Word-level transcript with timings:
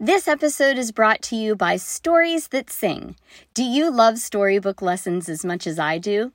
This 0.00 0.28
episode 0.28 0.78
is 0.78 0.92
brought 0.92 1.22
to 1.22 1.34
you 1.34 1.56
by 1.56 1.76
Stories 1.76 2.48
That 2.48 2.70
Sing. 2.70 3.16
Do 3.52 3.64
you 3.64 3.90
love 3.90 4.18
storybook 4.18 4.80
lessons 4.80 5.28
as 5.28 5.44
much 5.44 5.66
as 5.66 5.76
I 5.76 5.98
do? 5.98 6.30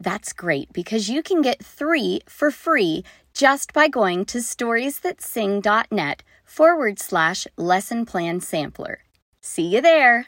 That's 0.00 0.32
great 0.32 0.72
because 0.72 1.08
you 1.08 1.22
can 1.22 1.40
get 1.40 1.64
three 1.64 2.22
for 2.28 2.50
free 2.50 3.04
just 3.32 3.72
by 3.72 3.86
going 3.86 4.24
to 4.24 4.38
storiesthatsing.net 4.38 6.24
forward 6.44 6.98
slash 6.98 7.46
lesson 7.56 8.04
plan 8.04 8.40
sampler. 8.40 9.04
See 9.40 9.68
you 9.68 9.80
there. 9.80 10.26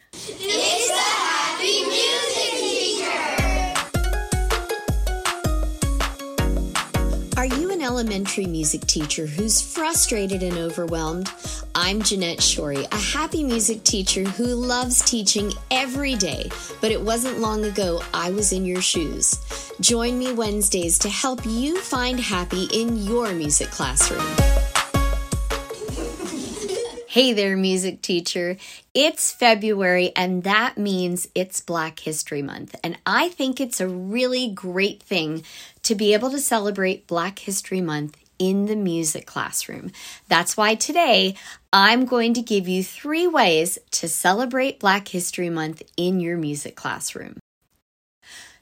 Elementary 7.86 8.46
music 8.46 8.80
teacher 8.80 9.26
who's 9.26 9.62
frustrated 9.62 10.42
and 10.42 10.58
overwhelmed? 10.58 11.30
I'm 11.76 12.02
Jeanette 12.02 12.40
Shorey, 12.40 12.84
a 12.90 12.96
happy 12.96 13.44
music 13.44 13.84
teacher 13.84 14.24
who 14.24 14.46
loves 14.46 15.00
teaching 15.02 15.52
every 15.70 16.16
day, 16.16 16.50
but 16.80 16.90
it 16.90 17.00
wasn't 17.00 17.38
long 17.38 17.64
ago 17.64 18.02
I 18.12 18.32
was 18.32 18.52
in 18.52 18.64
your 18.64 18.82
shoes. 18.82 19.38
Join 19.80 20.18
me 20.18 20.32
Wednesdays 20.32 20.98
to 20.98 21.08
help 21.08 21.46
you 21.46 21.80
find 21.80 22.18
happy 22.18 22.64
in 22.72 22.96
your 22.96 23.32
music 23.32 23.70
classroom. 23.70 24.65
Hey 27.16 27.32
there, 27.32 27.56
music 27.56 28.02
teacher. 28.02 28.58
It's 28.92 29.32
February, 29.32 30.12
and 30.14 30.42
that 30.42 30.76
means 30.76 31.26
it's 31.34 31.62
Black 31.62 32.00
History 32.00 32.42
Month. 32.42 32.76
And 32.84 32.98
I 33.06 33.30
think 33.30 33.58
it's 33.58 33.80
a 33.80 33.88
really 33.88 34.50
great 34.50 35.02
thing 35.02 35.42
to 35.84 35.94
be 35.94 36.12
able 36.12 36.30
to 36.30 36.38
celebrate 36.38 37.06
Black 37.06 37.38
History 37.38 37.80
Month 37.80 38.18
in 38.38 38.66
the 38.66 38.76
music 38.76 39.24
classroom. 39.24 39.92
That's 40.28 40.58
why 40.58 40.74
today 40.74 41.36
I'm 41.72 42.04
going 42.04 42.34
to 42.34 42.42
give 42.42 42.68
you 42.68 42.84
three 42.84 43.26
ways 43.26 43.78
to 43.92 44.08
celebrate 44.08 44.78
Black 44.78 45.08
History 45.08 45.48
Month 45.48 45.82
in 45.96 46.20
your 46.20 46.36
music 46.36 46.76
classroom. 46.76 47.38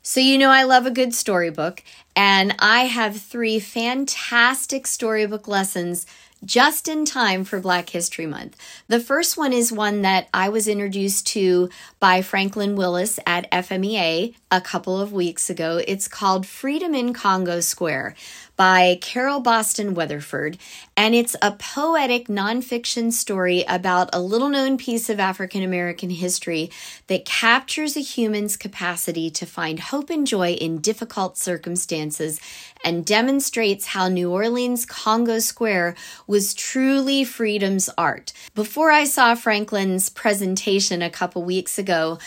So, 0.00 0.20
you 0.20 0.38
know, 0.38 0.50
I 0.50 0.62
love 0.62 0.86
a 0.86 0.92
good 0.92 1.12
storybook, 1.12 1.82
and 2.14 2.54
I 2.60 2.82
have 2.84 3.16
three 3.16 3.58
fantastic 3.58 4.86
storybook 4.86 5.48
lessons 5.48 6.06
just 6.44 6.88
in 6.88 7.04
time 7.04 7.44
for 7.44 7.60
Black 7.60 7.90
History 7.90 8.26
Month. 8.26 8.56
The 8.88 9.00
first 9.00 9.36
one 9.36 9.52
is 9.52 9.72
one 9.72 10.02
that 10.02 10.28
I 10.32 10.48
was 10.48 10.68
introduced 10.68 11.26
to 11.28 11.70
by 12.00 12.22
Franklin 12.22 12.76
Willis 12.76 13.18
at 13.26 13.50
FMEA 13.50 14.34
a 14.50 14.60
couple 14.60 15.00
of 15.00 15.12
weeks 15.12 15.50
ago. 15.50 15.80
It's 15.86 16.08
called 16.08 16.46
Freedom 16.46 16.94
in 16.94 17.12
Congo 17.12 17.60
Square 17.60 18.14
by 18.56 18.98
Carole 19.00 19.40
Boston 19.40 19.94
Weatherford, 19.94 20.58
and 20.96 21.12
it's 21.14 21.34
a 21.42 21.52
poetic 21.52 22.28
nonfiction 22.28 23.12
story 23.12 23.64
about 23.66 24.10
a 24.12 24.20
little 24.20 24.48
known 24.48 24.78
piece 24.78 25.10
of 25.10 25.18
African 25.18 25.62
American 25.62 26.10
history 26.10 26.70
that 27.08 27.24
captures 27.24 27.96
a 27.96 28.00
human's 28.00 28.56
capacity 28.56 29.28
to 29.30 29.44
find 29.44 29.80
hope 29.80 30.08
and 30.08 30.24
joy 30.24 30.52
in 30.52 30.78
difficult 30.78 31.36
circumstances 31.36 32.40
and 32.84 33.04
demonstrates 33.04 33.86
how 33.86 34.08
New 34.08 34.30
Orleans 34.30 34.86
Congo 34.86 35.40
Square 35.40 35.96
was 36.34 36.52
truly 36.52 37.22
freedom's 37.22 37.88
art. 37.96 38.32
Before 38.56 38.90
I 38.90 39.04
saw 39.04 39.36
Franklin's 39.36 40.10
presentation 40.10 41.00
a 41.00 41.08
couple 41.08 41.44
weeks 41.44 41.78
ago, 41.78 42.18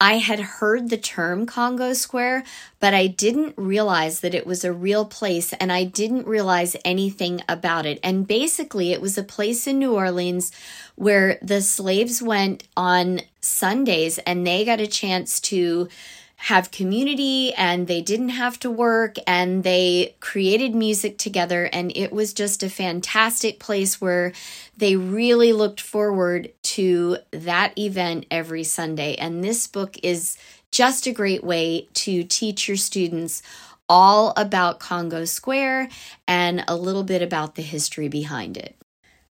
I 0.00 0.18
had 0.18 0.38
heard 0.38 0.88
the 0.88 0.96
term 0.96 1.46
Congo 1.46 1.92
Square, 1.92 2.44
but 2.78 2.94
I 2.94 3.08
didn't 3.08 3.54
realize 3.56 4.20
that 4.20 4.36
it 4.36 4.46
was 4.46 4.62
a 4.62 4.72
real 4.72 5.04
place 5.04 5.52
and 5.54 5.72
I 5.72 5.82
didn't 5.82 6.28
realize 6.28 6.76
anything 6.84 7.42
about 7.48 7.86
it. 7.86 7.98
And 8.04 8.24
basically, 8.24 8.92
it 8.92 9.00
was 9.00 9.18
a 9.18 9.24
place 9.24 9.66
in 9.66 9.80
New 9.80 9.94
Orleans 9.94 10.52
where 10.94 11.36
the 11.42 11.60
slaves 11.60 12.22
went 12.22 12.68
on 12.76 13.22
Sundays 13.40 14.18
and 14.18 14.46
they 14.46 14.64
got 14.64 14.78
a 14.78 14.86
chance 14.86 15.40
to 15.40 15.88
have 16.36 16.70
community 16.70 17.52
and 17.54 17.86
they 17.86 18.00
didn't 18.02 18.28
have 18.28 18.60
to 18.60 18.70
work 18.70 19.16
and 19.26 19.64
they 19.64 20.14
created 20.20 20.74
music 20.74 21.18
together 21.18 21.64
and 21.72 21.90
it 21.96 22.12
was 22.12 22.32
just 22.32 22.62
a 22.62 22.68
fantastic 22.68 23.58
place 23.58 24.00
where 24.00 24.32
they 24.76 24.96
really 24.96 25.52
looked 25.52 25.80
forward 25.80 26.52
to 26.62 27.16
that 27.30 27.76
event 27.78 28.26
every 28.30 28.62
Sunday 28.62 29.14
and 29.16 29.42
this 29.42 29.66
book 29.66 29.96
is 30.02 30.36
just 30.70 31.06
a 31.06 31.12
great 31.12 31.42
way 31.42 31.88
to 31.94 32.22
teach 32.22 32.68
your 32.68 32.76
students 32.76 33.42
all 33.88 34.32
about 34.36 34.78
Congo 34.78 35.24
Square 35.24 35.88
and 36.26 36.64
a 36.68 36.76
little 36.76 37.04
bit 37.04 37.22
about 37.22 37.54
the 37.54 37.62
history 37.62 38.08
behind 38.08 38.56
it. 38.56 38.76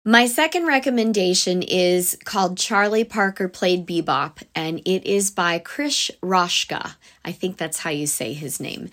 My 0.06 0.26
second 0.26 0.66
recommendation 0.66 1.62
is 1.62 2.18
called 2.24 2.58
Charlie 2.58 3.04
Parker 3.04 3.48
Played 3.48 3.86
Bebop, 3.86 4.42
and 4.54 4.80
it 4.84 5.06
is 5.06 5.30
by 5.30 5.58
Krish 5.58 6.10
Raschka. 6.22 6.96
I 7.24 7.32
think 7.32 7.56
that's 7.56 7.78
how 7.78 7.88
you 7.88 8.06
say 8.06 8.34
his 8.34 8.60
name. 8.60 8.90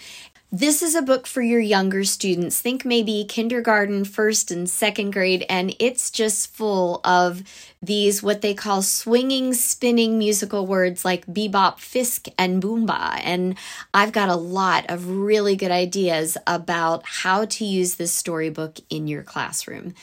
This 0.53 0.81
is 0.81 0.95
a 0.95 1.01
book 1.01 1.27
for 1.27 1.41
your 1.41 1.59
younger 1.59 2.05
students. 2.05 2.61
Think 2.61 2.85
maybe 2.85 3.25
kindergarten, 3.27 4.05
first, 4.05 4.51
and 4.51 4.69
second 4.69 5.11
grade, 5.11 5.45
and 5.49 5.75
it's 5.79 6.11
just 6.11 6.55
full 6.55 7.01
of 7.03 7.43
these 7.81 8.23
what 8.23 8.39
they 8.39 8.53
call 8.53 8.81
swinging, 8.81 9.53
spinning 9.53 10.17
musical 10.17 10.65
words 10.65 11.03
like 11.03 11.25
bebop, 11.25 11.79
fisk, 11.79 12.27
and 12.37 12.63
boomba. 12.63 13.19
And 13.21 13.57
I've 13.93 14.13
got 14.13 14.29
a 14.29 14.35
lot 14.35 14.85
of 14.89 15.09
really 15.09 15.57
good 15.57 15.71
ideas 15.71 16.37
about 16.47 17.03
how 17.05 17.43
to 17.43 17.65
use 17.65 17.95
this 17.95 18.13
storybook 18.13 18.79
in 18.89 19.07
your 19.07 19.23
classroom. 19.23 19.93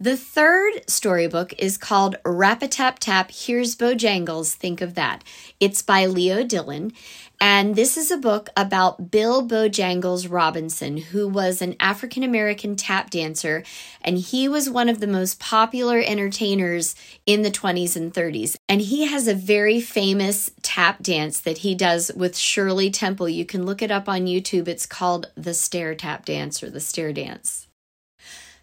The 0.00 0.16
third 0.16 0.82
storybook 0.88 1.54
is 1.58 1.78
called 1.78 2.16
Rap 2.24 2.62
a 2.62 2.68
Tap 2.68 2.98
Tap, 2.98 3.30
Here's 3.30 3.76
Bojangles, 3.76 4.52
Think 4.52 4.80
of 4.80 4.94
That. 4.94 5.22
It's 5.60 5.80
by 5.80 6.06
Leo 6.06 6.42
Dillon, 6.42 6.92
and 7.40 7.76
this 7.76 7.96
is 7.96 8.10
a 8.10 8.16
book 8.16 8.50
about 8.56 9.10
Bill 9.10 9.46
Bojangles 9.46 10.30
Robinson, 10.30 10.96
who 10.96 11.28
was 11.28 11.62
an 11.62 11.76
African 11.78 12.22
American 12.22 12.74
tap 12.74 13.10
dancer, 13.10 13.62
and 14.00 14.18
he 14.18 14.48
was 14.48 14.70
one 14.70 14.88
of 14.88 14.98
the 14.98 15.06
most 15.06 15.38
popular 15.38 16.00
entertainers 16.00 16.96
in 17.24 17.42
the 17.42 17.50
20s 17.50 17.94
and 17.94 18.12
30s. 18.12 18.56
And 18.68 18.80
he 18.80 19.06
has 19.06 19.28
a 19.28 19.34
very 19.34 19.80
famous 19.80 20.50
tap 20.62 21.02
dance 21.02 21.40
that 21.40 21.58
he 21.58 21.74
does 21.74 22.10
with 22.16 22.36
Shirley 22.36 22.90
Temple. 22.90 23.28
You 23.28 23.44
can 23.44 23.66
look 23.66 23.82
it 23.82 23.90
up 23.90 24.08
on 24.08 24.26
YouTube. 24.26 24.68
It's 24.68 24.86
called 24.86 25.30
the 25.36 25.54
Stair 25.54 25.94
Tap 25.94 26.24
Dance 26.24 26.62
or 26.62 26.70
the 26.70 26.80
Stair 26.80 27.12
Dance. 27.12 27.68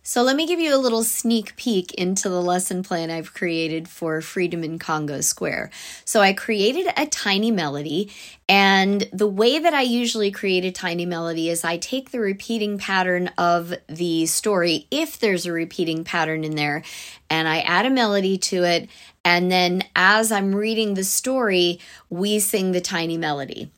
So 0.10 0.24
let 0.24 0.36
me 0.36 0.48
give 0.48 0.60
you 0.60 0.74
a 0.74 0.82
little 0.82 1.04
sneak 1.04 1.56
peek 1.56 1.94
into 1.94 2.30
the 2.30 2.42
lesson 2.42 2.82
plan 2.82 3.12
I've 3.12 3.36
created 3.36 3.88
for 3.88 4.22
Freedom 4.22 4.64
in 4.64 4.80
Congo 4.80 5.22
Square. 5.22 5.70
So 6.04 6.20
I 6.20 6.34
created 6.34 6.92
a 6.98 7.06
tiny 7.06 7.52
melody, 7.52 8.12
and 8.48 9.08
the 9.14 9.28
way 9.28 9.60
that 9.60 9.76
I 9.76 9.84
usually 9.84 10.32
create 10.32 10.66
a 10.66 10.72
tiny 10.72 11.06
melody 11.06 11.48
is 11.48 11.64
I 11.64 11.78
take 11.78 12.10
the 12.10 12.20
repeating 12.20 12.80
pattern 12.80 13.30
of 13.38 13.72
the 13.86 14.26
story, 14.26 14.88
if 14.90 15.20
there's 15.20 15.46
a 15.46 15.52
repeating 15.52 16.04
pattern 16.04 16.44
in 16.44 16.56
there, 16.56 16.82
and 17.30 17.48
I 17.48 17.60
add 17.60 17.86
a 17.86 17.92
melody 17.92 18.40
to 18.40 18.64
it. 18.64 18.90
And 19.24 19.52
then 19.52 19.84
as 19.96 20.32
I'm 20.32 20.56
reading 20.56 20.96
the 20.96 21.04
story, 21.04 21.82
we 22.10 22.40
sing 22.40 22.72
the 22.72 22.82
tiny 22.82 23.18
melody. 23.18 23.70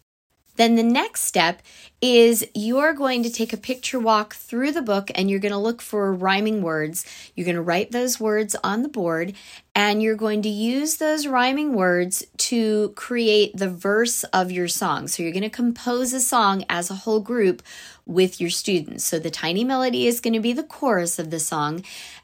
Then 0.55 0.75
the 0.75 0.83
next 0.83 1.23
step 1.23 1.61
is 2.01 2.43
you're 2.55 2.93
going 2.93 3.21
to 3.21 3.29
take 3.29 3.53
a 3.53 3.57
picture 3.57 3.99
walk 3.99 4.33
through 4.33 4.71
the 4.71 4.81
book 4.81 5.11
and 5.13 5.29
you're 5.29 5.39
going 5.39 5.51
to 5.51 5.57
look 5.57 5.81
for 5.81 6.11
rhyming 6.11 6.63
words. 6.63 7.05
You're 7.35 7.45
going 7.45 7.55
to 7.55 7.61
write 7.61 7.91
those 7.91 8.19
words 8.19 8.55
on 8.63 8.81
the 8.81 8.89
board 8.89 9.33
and 9.75 10.01
you're 10.01 10.15
going 10.15 10.41
to 10.41 10.49
use 10.49 10.97
those 10.97 11.27
rhyming 11.27 11.73
words 11.73 12.25
to 12.37 12.89
create 12.95 13.55
the 13.55 13.69
verse 13.69 14.23
of 14.25 14.51
your 14.51 14.67
song. 14.67 15.07
So 15.07 15.21
you're 15.21 15.31
going 15.31 15.43
to 15.43 15.49
compose 15.49 16.11
a 16.11 16.19
song 16.19 16.65
as 16.67 16.89
a 16.89 16.95
whole 16.95 17.19
group 17.19 17.61
with 18.07 18.41
your 18.41 18.49
students. 18.49 19.05
So 19.05 19.19
the 19.19 19.29
tiny 19.29 19.63
melody 19.63 20.07
is 20.07 20.19
going 20.19 20.33
to 20.33 20.39
be 20.39 20.53
the 20.53 20.63
chorus 20.63 21.19
of 21.19 21.29
the 21.29 21.39
song 21.39 21.83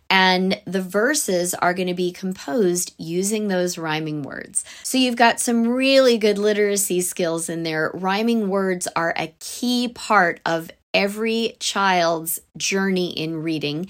and 0.09 0.61
the 0.65 0.81
verses 0.81 1.53
are 1.53 1.73
going 1.73 1.87
to 1.87 1.93
be 1.93 2.11
composed 2.11 2.93
using 2.97 3.47
those 3.47 3.77
rhyming 3.77 4.23
words. 4.23 4.63
So 4.83 4.97
you've 4.97 5.15
got 5.17 5.39
some 5.39 5.67
really 5.67 6.17
good 6.17 6.37
literacy 6.37 7.01
skills 7.01 7.49
in 7.49 7.63
there. 7.63 7.91
Rhyming 7.93 8.49
words 8.49 8.87
are 8.95 9.13
a 9.17 9.33
key 9.67 9.89
part 9.89 10.39
of 10.45 10.71
every 10.93 11.57
child's 11.59 12.39
journey 12.55 13.09
in 13.09 13.43
reading. 13.43 13.89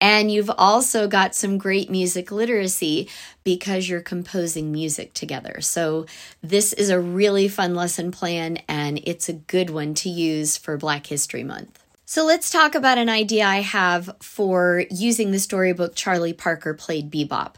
And 0.00 0.32
you've 0.32 0.50
also 0.58 1.06
got 1.06 1.36
some 1.36 1.58
great 1.58 1.88
music 1.88 2.32
literacy 2.32 3.08
because 3.44 3.88
you're 3.88 4.00
composing 4.00 4.72
music 4.72 5.14
together. 5.14 5.60
So, 5.60 6.06
this 6.42 6.72
is 6.72 6.90
a 6.90 6.98
really 6.98 7.46
fun 7.46 7.76
lesson 7.76 8.10
plan, 8.10 8.58
and 8.66 9.00
it's 9.04 9.28
a 9.28 9.32
good 9.34 9.70
one 9.70 9.94
to 9.94 10.08
use 10.08 10.56
for 10.56 10.76
Black 10.76 11.06
History 11.06 11.44
Month. 11.44 11.78
So 12.04 12.26
let's 12.26 12.50
talk 12.50 12.74
about 12.74 12.98
an 12.98 13.08
idea 13.08 13.46
I 13.46 13.60
have 13.60 14.16
for 14.20 14.84
using 14.90 15.30
the 15.30 15.38
storybook 15.38 15.94
Charlie 15.94 16.34
Parker 16.34 16.74
Played 16.74 17.12
Bebop. 17.12 17.54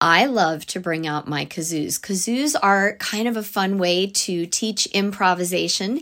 I 0.00 0.24
love 0.24 0.64
to 0.66 0.80
bring 0.80 1.06
out 1.06 1.28
my 1.28 1.44
kazoos. 1.44 2.00
Kazoos 2.00 2.56
are 2.62 2.96
kind 2.96 3.28
of 3.28 3.36
a 3.36 3.42
fun 3.42 3.76
way 3.76 4.06
to 4.06 4.46
teach 4.46 4.86
improvisation. 4.86 6.00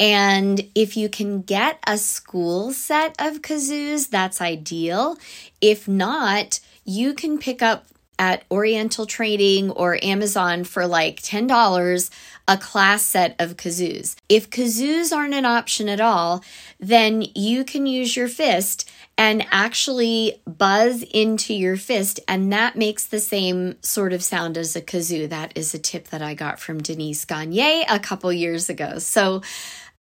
And 0.00 0.68
if 0.74 0.96
you 0.96 1.08
can 1.08 1.42
get 1.42 1.78
a 1.86 1.98
school 1.98 2.72
set 2.72 3.14
of 3.18 3.42
kazoos, 3.42 4.08
that's 4.08 4.40
ideal. 4.40 5.18
If 5.60 5.86
not, 5.86 6.60
you 6.84 7.14
can 7.14 7.38
pick 7.38 7.62
up 7.62 7.86
at 8.18 8.44
Oriental 8.50 9.06
Trading 9.06 9.70
or 9.70 9.98
Amazon 10.02 10.64
for 10.64 10.86
like 10.86 11.22
$10 11.22 12.10
a 12.48 12.56
class 12.56 13.02
set 13.02 13.34
of 13.38 13.56
kazoos. 13.56 14.16
If 14.28 14.50
kazoos 14.50 15.12
aren't 15.12 15.34
an 15.34 15.44
option 15.44 15.88
at 15.88 16.00
all, 16.00 16.44
then 16.78 17.24
you 17.34 17.64
can 17.64 17.86
use 17.86 18.16
your 18.16 18.28
fist 18.28 18.88
and 19.18 19.46
actually 19.50 20.40
buzz 20.46 21.02
into 21.02 21.54
your 21.54 21.76
fist, 21.76 22.18
and 22.26 22.52
that 22.52 22.76
makes 22.76 23.06
the 23.06 23.20
same 23.20 23.76
sort 23.82 24.12
of 24.12 24.22
sound 24.22 24.56
as 24.56 24.74
a 24.74 24.80
kazoo. 24.80 25.28
That 25.28 25.52
is 25.56 25.74
a 25.74 25.78
tip 25.78 26.08
that 26.08 26.22
I 26.22 26.34
got 26.34 26.58
from 26.58 26.82
Denise 26.82 27.24
Gagne 27.24 27.84
a 27.88 27.98
couple 28.00 28.32
years 28.32 28.68
ago. 28.70 28.98
So, 28.98 29.42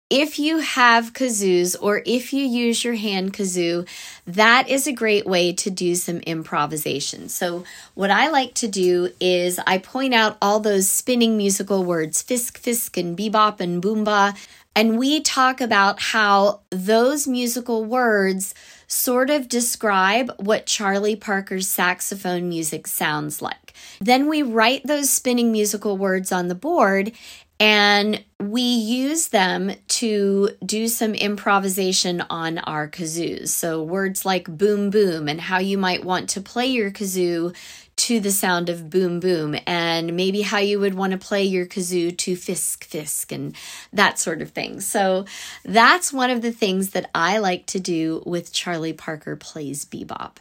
if 0.10 0.40
you 0.40 0.58
have 0.60 1.14
kazoos 1.14 1.76
or 1.80 2.02
if 2.06 2.34
you 2.34 2.44
use 2.44 2.84
your 2.84 2.96
hand 2.96 3.34
kazoo, 3.34 3.88
that 4.26 4.68
is 4.68 4.88
a 4.88 4.92
great 4.92 5.26
way 5.26 5.54
to 5.54 5.70
do 5.70 5.94
some 5.94 6.18
improvisation. 6.22 7.30
So, 7.30 7.64
what 7.94 8.10
I 8.10 8.30
like 8.30 8.56
to 8.56 8.68
do 8.68 9.12
is 9.20 9.60
I 9.68 9.78
point 9.78 10.14
out 10.16 10.38
all 10.42 10.60
those 10.60 10.90
spinning 10.90 11.38
musical 11.38 11.84
words 11.84 12.22
fisk, 12.22 12.58
fisk, 12.58 12.98
and 12.98 13.18
bebop 13.18 13.60
and 13.60 13.84
boomba. 13.84 14.36
And 14.76 14.98
we 14.98 15.20
talk 15.20 15.62
about 15.62 16.00
how 16.00 16.62
those 16.70 17.28
musical 17.28 17.84
words 17.84 18.54
sort 18.88 19.30
of 19.30 19.48
describe 19.48 20.32
what 20.38 20.66
Charlie 20.66 21.16
Parker's 21.16 21.68
saxophone 21.68 22.50
music 22.50 22.88
sounds 22.88 23.42
like. 23.42 23.74
Then 24.00 24.28
we 24.28 24.42
write 24.42 24.84
those 24.86 25.10
spinning 25.10 25.52
musical 25.52 25.98
words 25.98 26.32
on 26.32 26.48
the 26.48 26.56
board 26.56 27.12
and 27.60 28.24
we 28.40 28.62
use 28.62 29.28
them 29.30 29.72
to 29.88 30.50
do 30.66 30.88
some 30.88 31.14
improvisation 31.14 32.22
on 32.30 32.58
our 32.60 32.88
kazoos. 32.88 33.50
So, 33.50 33.84
words 33.84 34.26
like 34.26 34.46
boom 34.46 34.90
boom 34.90 35.28
and 35.28 35.42
how 35.42 35.60
you 35.60 35.78
might 35.78 36.06
want 36.06 36.30
to 36.30 36.42
play 36.42 36.68
your 36.68 36.90
kazoo 36.90 37.54
to 37.98 38.22
the 38.22 38.32
sound 38.32 38.70
of 38.70 38.90
boom 38.90 39.20
boom, 39.20 39.58
and 39.68 40.16
maybe 40.16 40.42
how 40.42 40.60
you 40.60 40.80
would 40.80 40.94
want 40.94 41.12
to 41.12 41.18
play 41.18 41.44
your 41.44 41.66
kazoo 41.66 42.18
to 42.18 42.36
fisk 42.38 42.86
fisk 42.86 43.34
and 43.34 43.54
that 43.92 44.18
sort 44.18 44.42
of 44.42 44.52
thing. 44.52 44.80
So, 44.80 45.26
that's 45.66 46.14
one 46.14 46.30
of 46.30 46.42
the 46.42 46.54
things 46.54 46.92
that 46.92 47.10
I 47.14 47.40
like 47.40 47.66
to 47.68 47.80
do 47.80 48.24
with 48.26 48.54
Charlie 48.54 48.94
Parker 48.94 49.36
Plays 49.36 49.84
Bebop. 49.84 50.38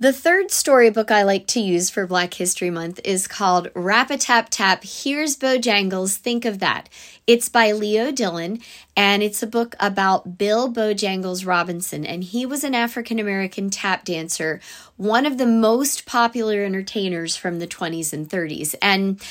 The 0.00 0.12
third 0.12 0.50
storybook 0.50 1.12
I 1.12 1.22
like 1.22 1.46
to 1.46 1.60
use 1.60 1.88
for 1.88 2.04
Black 2.04 2.34
History 2.34 2.68
Month 2.68 2.98
is 3.04 3.28
called 3.28 3.70
Rap 3.76 4.10
a 4.10 4.18
Tap 4.18 4.48
Tap 4.50 4.82
Here's 4.82 5.36
Bojangles, 5.36 6.16
Think 6.16 6.44
of 6.44 6.58
That. 6.58 6.88
It's 7.28 7.48
by 7.48 7.70
Leo 7.70 8.10
Dillon, 8.10 8.58
and 8.96 9.22
it's 9.22 9.40
a 9.40 9.46
book 9.46 9.76
about 9.78 10.36
Bill 10.36 10.68
Bojangles 10.68 11.46
Robinson. 11.46 12.04
And 12.04 12.24
he 12.24 12.44
was 12.44 12.64
an 12.64 12.74
African 12.74 13.20
American 13.20 13.70
tap 13.70 14.04
dancer, 14.04 14.60
one 14.96 15.26
of 15.26 15.38
the 15.38 15.46
most 15.46 16.06
popular 16.06 16.64
entertainers 16.64 17.36
from 17.36 17.60
the 17.60 17.68
20s 17.68 18.12
and 18.12 18.28
30s. 18.28 18.74
And 18.82 19.22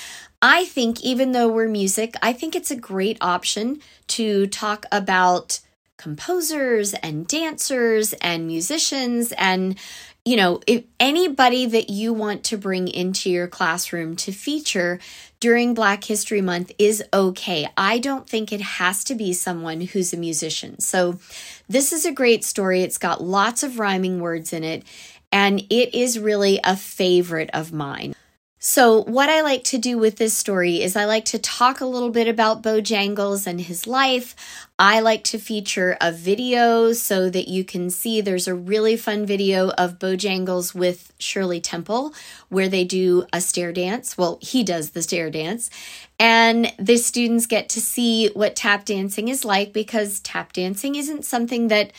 I 0.41 0.63
think, 0.63 1.03
even 1.03 1.33
though 1.33 1.49
we're 1.49 1.67
music, 1.67 2.15
I 2.21 2.31
think 2.31 2.55
it's 2.55 2.71
a 2.71 2.77
great 2.77 3.17
option 3.19 3.81
to 4.07 4.47
talk 4.47 4.85
about 4.93 5.59
composers 5.97 6.93
and 6.95 7.27
dancers 7.27 8.13
and 8.13 8.47
musicians 8.47 9.31
and 9.37 9.77
you 10.25 10.37
know, 10.37 10.61
if 10.65 10.85
anybody 10.99 11.65
that 11.65 11.89
you 11.89 12.13
want 12.13 12.45
to 12.45 12.57
bring 12.57 12.87
into 12.87 13.29
your 13.29 13.47
classroom 13.47 14.15
to 14.15 14.31
feature 14.31 14.99
during 15.41 15.73
Black 15.73 16.05
History 16.05 16.39
Month 16.39 16.71
is 16.79 17.03
okay. 17.13 17.67
I 17.75 17.99
don't 17.99 18.29
think 18.29 18.53
it 18.53 18.61
has 18.61 19.03
to 19.05 19.15
be 19.15 19.33
someone 19.33 19.81
who's 19.81 20.13
a 20.13 20.17
musician. 20.17 20.79
So, 20.79 21.19
this 21.67 21.91
is 21.91 22.05
a 22.05 22.11
great 22.13 22.45
story. 22.45 22.81
It's 22.81 22.97
got 22.97 23.21
lots 23.21 23.63
of 23.63 23.79
rhyming 23.79 24.21
words 24.21 24.53
in 24.53 24.63
it, 24.63 24.83
and 25.31 25.59
it 25.69 25.93
is 25.93 26.17
really 26.17 26.59
a 26.63 26.77
favorite 26.77 27.49
of 27.53 27.73
mine. 27.73 28.15
So, 28.65 29.03
what 29.03 29.27
I 29.27 29.41
like 29.41 29.65
to 29.65 29.77
do 29.77 29.97
with 29.97 30.15
this 30.15 30.37
story 30.37 30.81
is 30.81 30.95
I 30.95 31.03
like 31.03 31.25
to 31.25 31.37
talk 31.37 31.81
a 31.81 31.85
little 31.85 32.11
bit 32.11 32.29
about 32.29 32.63
Bojangles 32.63 33.45
and 33.45 33.59
his 33.59 33.85
life. 33.87 34.37
I 34.79 35.01
like 35.01 35.25
to 35.25 35.37
feature 35.37 35.97
a 35.99 36.13
video 36.13 36.93
so 36.93 37.29
that 37.29 37.49
you 37.49 37.65
can 37.65 37.89
see 37.89 38.21
there's 38.21 38.47
a 38.47 38.55
really 38.55 38.95
fun 38.95 39.25
video 39.25 39.71
of 39.71 39.99
Bojangles 39.99 40.73
with 40.73 41.11
Shirley 41.19 41.59
Temple 41.59 42.13
where 42.47 42.69
they 42.69 42.85
do 42.85 43.25
a 43.33 43.41
stair 43.41 43.73
dance. 43.73 44.17
Well, 44.17 44.39
he 44.41 44.63
does 44.63 44.91
the 44.91 45.01
stair 45.01 45.29
dance. 45.29 45.69
And 46.17 46.71
the 46.79 46.95
students 46.95 47.47
get 47.47 47.67
to 47.67 47.81
see 47.81 48.29
what 48.29 48.55
tap 48.55 48.85
dancing 48.85 49.27
is 49.27 49.43
like 49.43 49.73
because 49.73 50.21
tap 50.21 50.53
dancing 50.53 50.95
isn't 50.95 51.25
something 51.25 51.67
that 51.67 51.91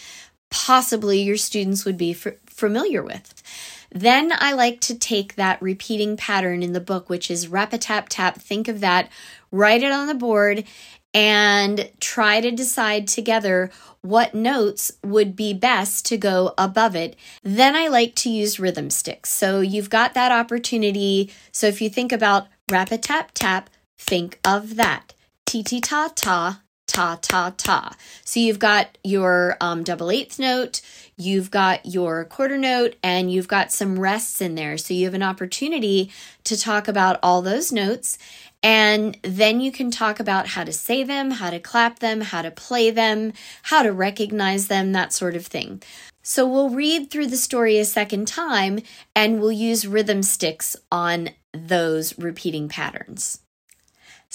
possibly 0.50 1.20
your 1.20 1.37
students 1.37 1.84
would 1.84 1.99
be 1.99 2.12
f- 2.12 2.32
familiar 2.55 3.03
with. 3.03 3.43
Then 3.91 4.33
I 4.37 4.53
like 4.53 4.81
to 4.83 4.99
take 4.99 5.37
that 5.37 5.61
repeating 5.62 6.17
pattern 6.17 6.62
in 6.62 6.73
the 6.73 6.81
book, 6.81 7.09
which 7.09 7.31
is 7.31 7.49
rap 7.49 7.73
a 7.73 7.79
tap 7.79 8.09
tap, 8.09 8.37
think 8.37 8.69
of 8.69 8.81
that, 8.81 9.09
write 9.53 9.83
it 9.83 9.93
on 9.93 10.06
the 10.06 10.15
board, 10.15 10.65
and 11.12 11.91
try 12.01 12.41
to 12.41 12.51
decide 12.51 13.06
together 13.06 13.71
what 14.01 14.35
notes 14.35 14.93
would 15.05 15.37
be 15.37 15.55
best 15.55 16.05
to 16.06 16.17
go 16.17 16.55
above 16.59 16.97
it. 16.97 17.17
Then 17.43 17.77
I 17.77 17.87
like 17.87 18.15
to 18.17 18.31
use 18.31 18.59
rhythm 18.59 18.91
sticks. 18.91 19.31
So 19.31 19.61
you've 19.61 19.91
got 19.91 20.15
that 20.15 20.33
opportunity. 20.33 21.33
So 21.53 21.69
if 21.69 21.81
you 21.81 21.89
think 21.89 22.12
about 22.12 22.49
rap 22.71 22.91
a 22.91 22.99
tap 22.99 23.31
tap, 23.33 23.71
think 23.97 24.41
of 24.45 24.75
that. 24.77 25.15
Ti 25.47 25.62
ti 25.62 25.81
ta 25.81 26.11
ta, 26.15 26.62
ta 26.94 27.19
ta 27.20 27.52
ta. 27.56 27.93
So 28.25 28.38
you've 28.38 28.61
got 28.61 28.96
your 29.02 29.56
um, 29.61 29.82
double 29.82 30.12
eighth 30.12 30.38
note, 30.38 30.81
you've 31.17 31.50
got 31.50 31.85
your 31.85 32.25
quarter 32.25 32.56
note, 32.56 32.94
and 33.02 33.32
you've 33.32 33.49
got 33.49 33.73
some 33.73 33.99
rests 33.99 34.41
in 34.41 34.55
there. 34.55 34.79
So 34.79 34.94
you 34.94 35.05
have 35.06 35.14
an 35.14 35.23
opportunity 35.23 36.12
to 36.44 36.56
talk 36.56 36.87
about 36.87 37.19
all 37.20 37.43
those 37.43 37.73
notes. 37.73 38.17
And 38.62 39.19
then 39.23 39.61
you 39.61 39.73
can 39.73 39.91
talk 39.91 40.20
about 40.20 40.46
how 40.46 40.62
to 40.62 40.73
say 40.73 41.02
them, 41.02 41.32
how 41.32 41.50
to 41.50 41.58
clap 41.58 41.99
them, 41.99 42.20
how 42.20 42.43
to 42.43 42.50
play 42.52 42.91
them, 42.91 43.32
how 43.62 43.82
to 43.82 43.93
recognize 43.93 44.69
them, 44.69 44.93
that 44.93 45.12
sort 45.12 45.35
of 45.35 45.47
thing. 45.47 45.82
So 46.23 46.47
we'll 46.47 46.70
read 46.70 47.11
through 47.11 47.26
the 47.26 47.37
story 47.37 47.79
a 47.79 47.85
second 47.85 48.29
time 48.29 48.79
and 49.14 49.40
we'll 49.40 49.52
use 49.52 49.87
rhythm 49.87 50.23
sticks 50.23 50.76
on 50.90 51.31
those 51.52 52.17
repeating 52.19 52.69
patterns. 52.69 53.40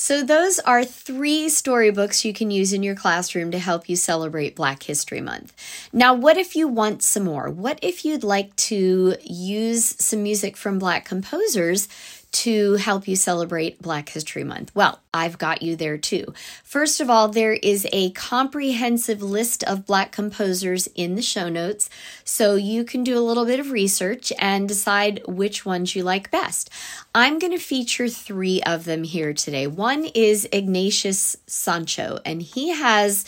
So, 0.01 0.23
those 0.23 0.59
are 0.59 0.85
three 0.85 1.49
storybooks 1.49 2.23
you 2.23 2.31
can 2.31 2.51
use 2.51 2.71
in 2.71 2.83
your 2.83 2.95
classroom 2.95 3.51
to 3.51 3.59
help 3.59 3.89
you 3.89 3.97
celebrate 3.97 4.55
Black 4.55 4.83
History 4.83 5.19
Month. 5.19 5.53
Now, 5.91 6.13
what 6.13 6.37
if 6.37 6.55
you 6.55 6.69
want 6.69 7.03
some 7.03 7.25
more? 7.25 7.49
What 7.49 7.79
if 7.81 8.05
you'd 8.05 8.23
like 8.23 8.55
to 8.55 9.17
use 9.21 10.01
some 10.01 10.23
music 10.23 10.55
from 10.55 10.79
Black 10.79 11.03
composers 11.03 11.89
to 12.31 12.73
help 12.73 13.07
you 13.07 13.15
celebrate 13.15 13.81
Black 13.81 14.09
History 14.09 14.43
Month? 14.43 14.71
Well, 14.75 14.99
I've 15.13 15.37
got 15.37 15.61
you 15.61 15.75
there 15.75 15.97
too. 15.97 16.33
First 16.63 17.01
of 17.01 17.09
all, 17.09 17.27
there 17.27 17.53
is 17.53 17.87
a 17.91 18.11
comprehensive 18.11 19.21
list 19.21 19.63
of 19.63 19.85
Black 19.85 20.11
composers 20.11 20.87
in 20.95 21.15
the 21.15 21.21
show 21.21 21.49
notes, 21.49 21.89
so 22.23 22.55
you 22.55 22.83
can 22.83 23.03
do 23.03 23.17
a 23.17 23.21
little 23.21 23.45
bit 23.45 23.59
of 23.59 23.71
research 23.71 24.31
and 24.39 24.67
decide 24.67 25.21
which 25.27 25.65
ones 25.65 25.95
you 25.95 26.03
like 26.03 26.29
best. 26.31 26.69
I'm 27.15 27.39
going 27.39 27.53
to 27.53 27.59
feature 27.59 28.07
three 28.07 28.61
of 28.63 28.85
them 28.85 29.03
here 29.03 29.33
today. 29.33 29.65
One 29.67 30.05
is 30.05 30.47
Ignatius 30.51 31.35
Sancho, 31.47 32.19
and 32.25 32.41
he 32.41 32.69
has 32.69 33.25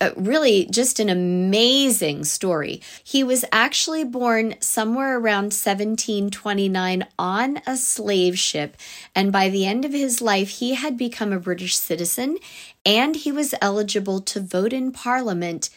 uh, 0.00 0.10
really 0.16 0.66
just 0.66 0.98
an 1.00 1.08
amazing 1.08 2.24
story. 2.24 2.80
He 3.02 3.22
was 3.22 3.44
actually 3.52 4.04
born 4.04 4.54
somewhere 4.60 5.16
around 5.18 5.52
1729 5.52 7.06
on 7.18 7.60
a 7.66 7.76
slave 7.76 8.38
ship, 8.38 8.76
and 9.14 9.32
by 9.32 9.48
the 9.48 9.66
end 9.66 9.84
of 9.84 9.92
his 9.92 10.20
life, 10.20 10.48
he 10.48 10.74
had 10.74 10.96
become 10.96 11.32
a 11.32 11.40
British 11.40 11.76
citizen 11.76 12.38
and 12.86 13.16
he 13.16 13.32
was 13.32 13.54
eligible 13.60 14.20
to 14.20 14.40
vote 14.40 14.72
in 14.72 14.92
Parliament 14.92 15.70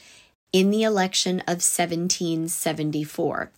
in 0.53 0.71
the 0.71 0.83
election 0.83 1.39
of 1.41 1.62
1774. 1.62 3.51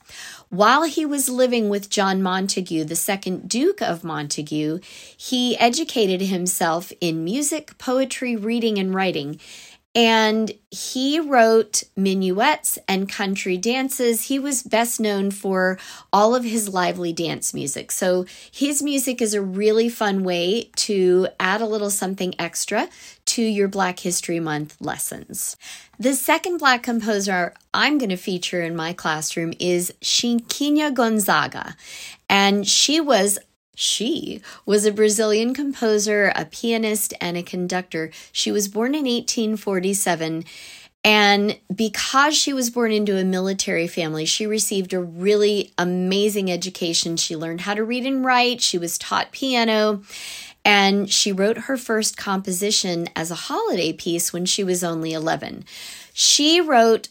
While 0.49 0.83
he 0.83 1.05
was 1.05 1.29
living 1.29 1.69
with 1.69 1.89
John 1.89 2.21
Montagu, 2.21 2.87
the 2.87 2.95
second 2.95 3.47
Duke 3.47 3.81
of 3.81 4.01
Montagu, 4.01 4.83
he 5.15 5.57
educated 5.57 6.21
himself 6.21 6.91
in 6.99 7.23
music, 7.23 7.77
poetry, 7.77 8.35
reading, 8.35 8.79
and 8.79 8.93
writing. 8.93 9.39
And 9.95 10.51
he 10.69 11.19
wrote 11.19 11.83
minuets 11.95 12.77
and 12.87 13.09
country 13.09 13.57
dances. 13.57 14.25
He 14.25 14.37
was 14.37 14.61
best 14.61 14.99
known 14.99 15.31
for 15.31 15.79
all 16.13 16.35
of 16.35 16.43
his 16.43 16.69
lively 16.69 17.11
dance 17.11 17.55
music. 17.55 17.91
So, 17.91 18.25
his 18.51 18.83
music 18.83 19.19
is 19.19 19.33
a 19.33 19.41
really 19.41 19.89
fun 19.89 20.23
way 20.23 20.69
to 20.77 21.27
add 21.39 21.61
a 21.61 21.65
little 21.65 21.89
something 21.89 22.35
extra 22.37 22.87
to 23.25 23.41
your 23.41 23.67
Black 23.67 23.99
History 23.99 24.39
Month 24.39 24.77
lessons. 24.79 25.57
The 25.97 26.13
second 26.13 26.59
Black 26.59 26.83
composer 26.83 27.53
I'm 27.73 27.97
going 27.97 28.09
to 28.09 28.15
feature 28.15 28.61
in 28.61 28.75
my 28.75 28.93
classroom 28.93 29.53
is 29.59 29.93
Chiquinha 30.01 30.93
Gonzaga. 30.93 31.75
And 32.29 32.67
she 32.67 33.01
was 33.01 33.39
she 33.79 34.41
was 34.65 34.85
a 34.85 34.91
Brazilian 34.91 35.53
composer, 35.53 36.33
a 36.35 36.43
pianist, 36.43 37.13
and 37.21 37.37
a 37.37 37.43
conductor. 37.43 38.11
She 38.33 38.51
was 38.51 38.67
born 38.67 38.93
in 38.93 39.05
1847 39.05 40.43
And 41.03 41.57
because 41.73 42.35
she 42.35 42.51
was 42.51 42.69
born 42.69 42.91
into 42.91 43.17
a 43.17 43.23
military 43.23 43.87
family, 43.87 44.25
she 44.25 44.45
received 44.45 44.93
a 44.93 44.99
really 44.99 45.71
amazing 45.77 46.51
education. 46.51 47.15
She 47.15 47.37
learned 47.37 47.61
how 47.61 47.73
to 47.73 47.83
read 47.85 48.05
and 48.05 48.25
write, 48.25 48.61
she 48.61 48.77
was 48.77 48.97
taught 48.97 49.31
piano, 49.31 50.03
and 50.65 51.09
she 51.09 51.31
wrote 51.31 51.57
her 51.57 51.77
first 51.77 52.17
composition 52.17 53.07
as 53.15 53.31
a 53.31 53.35
holiday 53.35 53.93
piece 53.93 54.33
when 54.33 54.45
she 54.45 54.63
was 54.63 54.83
only 54.83 55.13
11. 55.13 55.63
She 56.13 56.59
wrote 56.59 57.07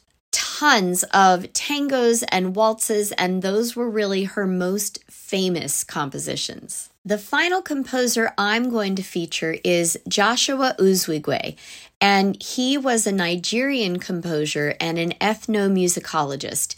tons 0.59 1.05
of 1.15 1.45
tangos 1.53 2.25
and 2.33 2.57
waltzes, 2.57 3.13
and 3.13 3.43
those 3.43 3.77
were 3.77 3.89
really 3.89 4.25
her 4.25 4.45
most 4.45 4.99
famous 5.09 5.85
compositions. 5.85 6.91
The 7.05 7.17
final 7.17 7.63
composer 7.63 8.33
I'm 8.37 8.69
going 8.69 8.97
to 8.97 9.05
feature 9.05 9.57
is 9.63 9.97
Joshua 10.09 10.75
Uzoigwe, 10.81 11.55
and 12.01 12.43
he 12.43 12.77
was 12.77 13.07
a 13.07 13.13
Nigerian 13.13 14.01
composer 14.01 14.75
and 14.81 14.99
an 14.99 15.13
ethnomusicologist. 15.21 16.75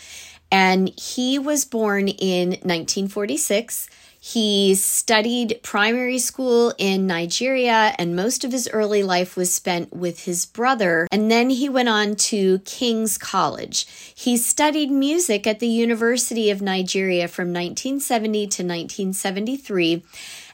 And 0.52 0.92
he 1.00 1.38
was 1.38 1.64
born 1.64 2.08
in 2.08 2.50
1946 2.50 3.88
he 4.22 4.74
studied 4.74 5.60
primary 5.62 6.18
school 6.18 6.74
in 6.76 7.06
Nigeria, 7.06 7.94
and 7.98 8.14
most 8.14 8.44
of 8.44 8.52
his 8.52 8.68
early 8.68 9.02
life 9.02 9.34
was 9.34 9.52
spent 9.52 9.94
with 9.94 10.24
his 10.24 10.44
brother. 10.44 11.08
And 11.10 11.30
then 11.30 11.48
he 11.48 11.70
went 11.70 11.88
on 11.88 12.16
to 12.16 12.58
King's 12.60 13.16
College. 13.16 13.86
He 14.14 14.36
studied 14.36 14.90
music 14.90 15.46
at 15.46 15.58
the 15.58 15.66
University 15.66 16.50
of 16.50 16.60
Nigeria 16.60 17.28
from 17.28 17.48
1970 17.48 18.40
to 18.40 18.62
1973, 18.62 20.04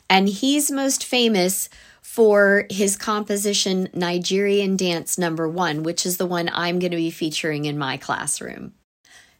and 0.09 0.29
he's 0.29 0.71
most 0.71 1.05
famous 1.05 1.69
for 2.01 2.67
his 2.71 2.97
composition 2.97 3.89
Nigerian 3.93 4.77
Dance 4.77 5.19
Number 5.19 5.49
One, 5.49 5.83
which 5.83 6.07
is 6.07 6.19
the 6.19 6.25
one 6.25 6.49
I'm 6.53 6.79
going 6.79 6.93
to 6.93 6.97
be 6.97 7.11
featuring 7.11 7.65
in 7.65 7.77
my 7.77 7.97
classroom. 7.97 8.75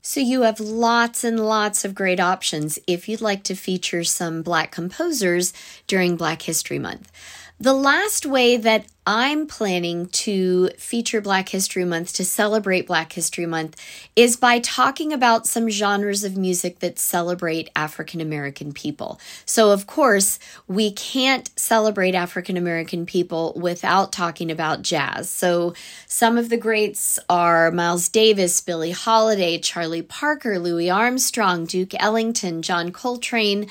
So 0.09 0.21
you 0.21 0.43
have 0.43 0.61
lots 0.61 1.25
and 1.25 1.41
lots 1.41 1.85
of 1.85 1.93
great 1.93 2.21
options 2.21 2.79
if 2.87 3.09
you'd 3.09 3.21
like 3.21 3.43
to 3.43 3.57
feature 3.57 4.05
some 4.05 4.43
Black 4.43 4.71
composers 4.71 5.53
during 5.89 6.15
Black 6.15 6.43
History 6.43 6.79
Month. 6.79 7.11
The 7.59 7.73
last 7.73 8.27
way 8.27 8.59
that 8.59 8.85
I'm 9.07 9.47
planning 9.47 10.09
to 10.09 10.69
feature 10.77 11.23
Black 11.23 11.49
History 11.49 11.87
Month 11.87 12.13
to 12.15 12.25
celebrate 12.25 12.87
Black 12.87 13.15
History 13.15 13.47
Month 13.47 13.81
is 14.15 14.37
by 14.37 14.59
talking 14.59 15.11
about 15.11 15.47
some 15.47 15.71
genres 15.71 16.23
of 16.23 16.37
music 16.37 16.81
that 16.81 16.99
celebrate 16.99 17.71
African 17.75 18.21
American 18.21 18.75
people. 18.75 19.19
So, 19.47 19.71
of 19.71 19.87
course, 19.87 20.39
we 20.69 20.93
can't 20.93 21.49
celebrate 21.59 22.15
African 22.15 22.59
American 22.59 23.07
people 23.07 23.55
without 23.57 24.13
talking 24.13 24.51
about 24.51 24.83
jazz. 24.83 25.31
So, 25.31 25.73
some 26.07 26.37
of 26.37 26.51
the 26.51 26.59
greats 26.59 27.19
are 27.31 27.71
Miles 27.71 28.11
Davis, 28.11 28.61
Billie 28.61 28.91
Holiday, 28.91 29.57
Charlie 29.57 30.03
Parker, 30.03 30.59
Louis 30.59 30.91
Armstrong, 30.91 31.65
Duke 31.65 31.95
Ellington, 31.99 32.61
John 32.61 32.93
Coltrane. 32.93 33.67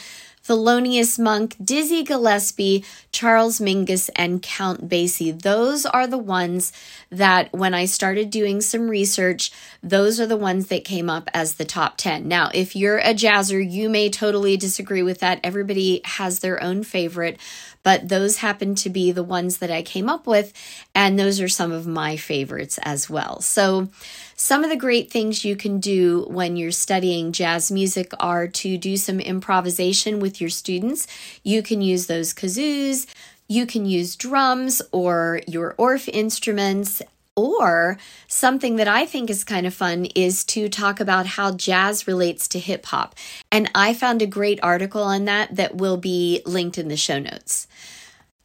Thelonious 0.48 1.18
Monk, 1.18 1.56
Dizzy 1.64 2.04
Gillespie, 2.04 2.86
Charles 3.12 3.60
Mingus, 3.60 4.12
and 4.16 4.44
Count 4.44 4.88
Basie. 4.88 5.42
Those 5.42 5.88
are 5.88 6.06
the 6.06 6.20
ones 6.20 6.72
that, 7.10 7.52
when 7.52 7.74
I 7.74 7.86
started 7.86 8.30
doing 8.30 8.62
some 8.62 8.88
research, 8.88 9.52
those 9.82 10.20
are 10.20 10.28
the 10.28 10.38
ones 10.38 10.68
that 10.68 10.86
came 10.86 11.10
up 11.10 11.32
as 11.34 11.56
the 11.56 11.66
top 11.66 11.98
10. 11.98 12.28
Now, 12.28 12.52
if 12.54 12.76
you're 12.76 13.00
a 13.00 13.16
jazzer, 13.16 13.60
you 13.60 13.90
may 13.90 14.10
totally 14.10 14.56
disagree 14.56 15.02
with 15.02 15.20
that. 15.22 15.40
Everybody 15.44 16.02
has 16.06 16.42
their 16.42 16.62
own 16.62 16.84
favorite, 16.84 17.40
but 17.86 18.10
those 18.10 18.38
happen 18.38 18.74
to 18.74 18.90
be 18.90 19.12
the 19.12 19.24
ones 19.24 19.60
that 19.60 19.70
I 19.70 19.84
came 19.84 20.10
up 20.10 20.26
with, 20.26 20.52
and 20.96 21.20
those 21.20 21.40
are 21.40 21.48
some 21.48 21.72
of 21.72 21.86
my 21.86 22.18
favorites 22.18 22.80
as 22.82 23.12
well. 23.12 23.42
So, 23.42 23.90
some 24.36 24.64
of 24.64 24.72
the 24.72 24.76
great 24.76 25.12
things 25.12 25.46
you 25.46 25.56
can 25.56 25.80
do 25.80 26.26
when 26.28 26.58
you're 26.58 26.72
studying 26.72 27.32
jazz 27.32 27.72
music 27.72 28.12
are 28.20 28.48
to 28.48 28.80
do 28.80 28.98
some 28.98 29.20
improvisation 29.20 30.20
with 30.20 30.42
your 30.42 30.50
students. 30.50 31.06
You 31.44 31.62
can 31.62 31.84
use 31.84 32.08
those 32.08 32.34
kazoos, 32.34 33.06
you 33.48 33.68
can 33.68 33.86
use 33.86 34.16
drums 34.16 34.82
or 34.92 35.42
your 35.48 35.76
Orff 35.78 36.10
instruments. 36.12 37.04
Or 37.36 37.98
something 38.28 38.78
that 38.78 38.88
I 38.88 39.06
think 39.06 39.30
is 39.30 39.44
kind 39.44 39.68
of 39.68 39.74
fun 39.74 40.06
is 40.16 40.44
to 40.46 40.70
talk 40.70 41.00
about 41.00 41.26
how 41.26 41.52
jazz 41.52 42.08
relates 42.08 42.48
to 42.50 42.60
hip 42.60 42.86
hop. 42.86 43.16
And 43.52 43.70
I 43.76 43.94
found 43.94 44.22
a 44.22 44.28
great 44.28 44.60
article 44.64 45.04
on 45.04 45.26
that 45.26 45.56
that 45.56 45.76
will 45.76 45.98
be 45.98 46.42
linked 46.46 46.78
in 46.78 46.88
the 46.88 46.96
show 46.96 47.20
notes. 47.20 47.68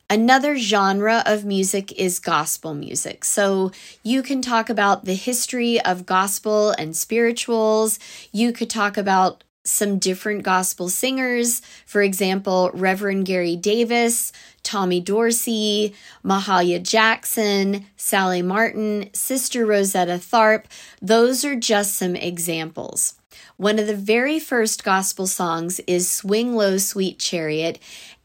Another 0.08 0.56
genre 0.56 1.22
of 1.24 1.44
music 1.44 1.92
is 1.92 2.18
gospel 2.18 2.74
music. 2.74 3.24
So 3.24 3.70
you 4.02 4.24
can 4.24 4.42
talk 4.42 4.68
about 4.68 5.04
the 5.04 5.14
history 5.14 5.80
of 5.80 6.04
gospel 6.04 6.72
and 6.72 6.96
spirituals. 6.96 8.00
You 8.32 8.52
could 8.52 8.68
talk 8.68 8.96
about 8.96 9.44
some 9.64 9.98
different 9.98 10.42
gospel 10.42 10.88
singers. 10.88 11.60
For 11.86 12.02
example, 12.02 12.70
Reverend 12.72 13.26
Gary 13.26 13.56
Davis, 13.56 14.32
Tommy 14.62 15.00
Dorsey, 15.00 15.94
Mahalia 16.24 16.82
Jackson, 16.82 17.86
Sallie 17.96 18.42
Martin, 18.42 19.10
Sister 19.12 19.66
Rosetta 19.66 20.18
Tharpe. 20.18 20.66
Those 21.02 21.44
are 21.44 21.56
just 21.56 21.94
some 21.94 22.16
examples. 22.16 23.14
One 23.56 23.78
of 23.78 23.86
the 23.86 23.96
very 23.96 24.38
first 24.40 24.84
gospel 24.84 25.26
songs 25.26 25.80
is 25.80 26.10
Swing 26.10 26.56
Low, 26.56 26.78
Sweet 26.78 27.18
Chariot, 27.18 27.78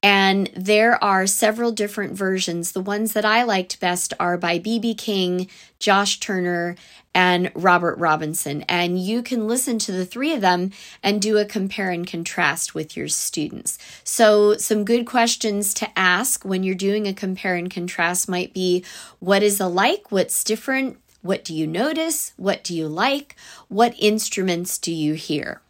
and 0.06 0.52
there 0.56 1.04
are 1.04 1.26
several 1.26 1.72
different 1.72 2.14
versions. 2.14 2.74
The 2.74 2.80
ones 2.80 3.14
that 3.14 3.26
I 3.26 3.42
liked 3.42 3.80
best 3.80 4.14
are 4.20 4.38
by 4.38 4.60
B.B. 4.60 4.94
King, 4.94 5.50
Josh 5.80 6.20
Turner, 6.20 6.76
and 7.16 7.52
Robert 7.56 7.98
Robinson. 7.98 8.62
And 8.70 9.00
you 9.00 9.24
can 9.24 9.48
listen 9.48 9.80
to 9.80 9.92
the 9.92 10.06
three 10.06 10.32
of 10.32 10.42
them 10.42 10.70
and 11.02 11.20
do 11.20 11.40
a 11.40 11.46
compare 11.46 11.90
and 11.90 12.06
contrast 12.06 12.76
with 12.76 12.96
your 12.96 13.08
students. 13.08 13.80
So, 14.04 14.58
some 14.58 14.86
good 14.86 15.08
questions 15.08 15.74
to 15.74 15.90
ask 15.98 16.46
when 16.46 16.62
you're 16.62 16.76
doing 16.76 17.08
a 17.08 17.14
compare 17.14 17.56
and 17.56 17.72
contrast 17.72 18.30
might 18.30 18.54
be 18.54 18.86
what 19.18 19.42
is 19.42 19.60
alike? 19.60 20.12
What's 20.12 20.44
different? 20.44 21.00
What 21.24 21.44
do 21.44 21.56
you 21.56 21.66
notice? 21.66 22.34
What 22.38 22.64
do 22.64 22.76
you 22.76 22.88
like? 22.88 23.36
What 23.70 23.96
instruments 23.98 24.78
do 24.78 24.94
you 24.94 25.16
hear? 25.16 25.62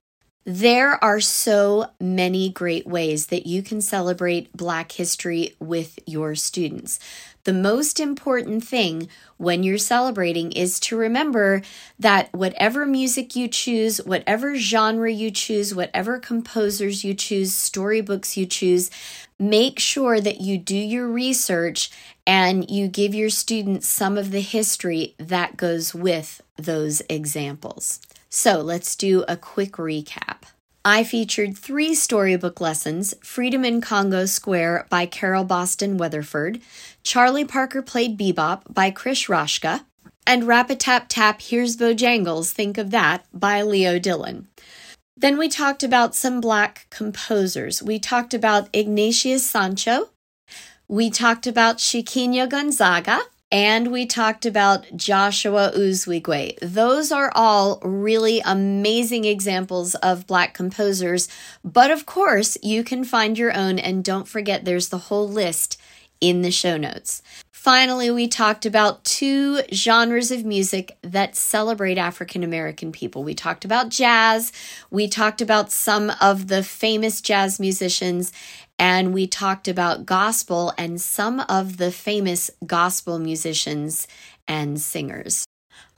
There 0.48 1.04
are 1.04 1.22
so 1.22 1.88
many 2.00 2.50
great 2.50 2.86
ways 2.86 3.28
that 3.28 3.48
you 3.48 3.64
can 3.64 3.82
celebrate 3.82 4.56
Black 4.56 4.92
history 4.92 5.56
with 5.60 5.98
your 6.06 6.36
students. 6.36 7.00
The 7.46 7.54
most 7.54 8.00
important 8.00 8.64
thing 8.64 9.10
when 9.38 9.64
you're 9.64 9.80
celebrating 9.80 10.52
is 10.52 10.80
to 10.82 10.96
remember 10.98 11.64
that 11.98 12.32
whatever 12.32 12.86
music 12.86 13.36
you 13.36 13.48
choose, 13.48 13.98
whatever 14.06 14.56
genre 14.56 15.12
you 15.12 15.32
choose, 15.32 15.74
whatever 15.74 16.20
composers 16.20 17.04
you 17.04 17.16
choose, 17.16 17.56
storybooks 17.56 18.38
you 18.38 18.46
choose, 18.46 18.92
make 19.40 19.80
sure 19.80 20.22
that 20.22 20.42
you 20.42 20.60
do 20.60 20.78
your 20.78 21.08
research 21.08 21.90
and 22.28 22.70
you 22.70 22.88
give 22.88 23.16
your 23.16 23.32
students 23.32 23.88
some 23.88 24.16
of 24.16 24.30
the 24.30 24.42
history 24.42 25.16
that 25.18 25.58
goes 25.58 25.96
with 25.96 26.44
those 26.56 27.02
examples. 27.10 28.00
So 28.36 28.60
let's 28.60 28.98
do 28.98 29.24
a 29.30 29.38
quick 29.38 29.78
recap. 29.78 30.40
I 30.84 31.06
featured 31.06 31.58
three 31.58 31.96
storybook 31.96 32.60
lessons 32.60 33.14
Freedom 33.24 33.64
in 33.64 33.80
Congo 33.80 34.26
Square 34.26 34.88
by 34.90 35.06
Carole 35.06 35.46
Boston 35.46 35.98
Weatherford, 35.98 36.60
Charlie 37.02 37.46
Parker 37.46 37.82
Played 37.82 38.18
Bebop 38.20 38.64
by 38.70 38.92
Krish 38.92 39.30
Raschka, 39.30 39.86
and 40.28 40.44
Rap-a-Tap 40.44 41.06
Tap 41.08 41.42
Here's 41.42 41.78
Bojangles, 41.78 42.52
Think 42.52 42.78
of 42.78 42.92
That 42.92 43.26
by 43.34 43.62
Leo 43.62 44.00
Dillon. 44.00 44.50
Then 45.16 45.38
we 45.38 45.48
talked 45.48 45.82
about 45.82 46.14
some 46.14 46.42
black 46.42 46.88
composers. 46.90 47.82
We 47.82 48.00
talked 48.00 48.34
about 48.34 48.68
Ignatius 48.74 49.50
Sancho. 49.50 50.10
We 50.90 51.10
talked 51.10 51.48
about 51.48 51.78
Chiquinha 51.78 52.50
Gonzaga 52.50 53.22
and 53.52 53.92
we 53.92 54.06
talked 54.06 54.46
about 54.46 54.86
Joshua 54.96 55.72
Uzoigwe. 55.76 56.58
Those 56.62 57.12
are 57.12 57.32
all 57.36 57.80
really 57.84 58.42
amazing 58.46 59.26
examples 59.26 59.96
of 59.96 60.28
Black 60.28 60.54
composers, 60.54 61.28
but 61.64 61.92
of 61.92 62.06
course, 62.06 62.58
you 62.64 62.84
can 62.84 63.04
find 63.04 63.38
your 63.38 63.56
own, 63.56 63.80
and 63.80 64.04
don't 64.04 64.28
forget 64.28 64.66
there's 64.66 64.90
the 64.90 64.98
whole 64.98 65.30
list 65.30 65.80
in 66.20 66.42
the 66.42 66.52
show 66.52 66.78
notes. 66.78 67.22
Finally, 67.66 68.12
we 68.12 68.28
talked 68.28 68.64
about 68.68 69.04
two 69.04 69.60
genres 69.74 70.30
of 70.30 70.46
music 70.46 71.00
that 71.02 71.36
celebrate 71.36 71.98
African 71.98 72.44
American 72.44 72.92
people. 72.92 73.24
We 73.24 73.34
talked 73.34 73.66
about 73.66 73.90
jazz, 73.90 74.52
we 74.92 75.08
talked 75.08 75.42
about 75.42 75.72
some 75.72 76.12
of 76.22 76.48
the 76.48 76.62
famous 76.62 77.22
jazz 77.22 77.60
musicians, 77.60 78.32
and 78.78 79.16
we 79.16 79.26
talked 79.26 79.68
about 79.68 80.06
gospel 80.06 80.76
and 80.78 81.02
some 81.02 81.40
of 81.50 81.78
the 81.78 81.92
famous 81.92 82.52
gospel 82.68 83.18
musicians 83.18 84.08
and 84.48 84.80
singers. 84.80 85.48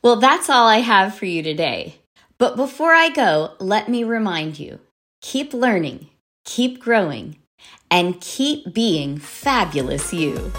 Well, 0.01 0.21
that's 0.21 0.49
all 0.49 0.69
I 0.69 0.77
have 0.77 1.15
for 1.15 1.25
you 1.25 1.43
today. 1.43 1.95
But 2.37 2.55
before 2.55 2.93
I 2.93 3.09
go, 3.09 3.55
let 3.59 3.89
me 3.89 4.05
remind 4.05 4.57
you 4.57 4.79
keep 5.21 5.53
learning, 5.53 6.07
keep 6.45 6.79
growing, 6.79 7.35
and 7.91 8.21
keep 8.21 8.73
being 8.73 9.17
fabulous 9.17 10.13
you. 10.13 10.53